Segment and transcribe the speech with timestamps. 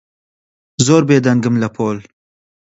[0.85, 1.99] زۆر بێدەنگم لە پۆل.